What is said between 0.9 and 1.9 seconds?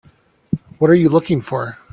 you looking for?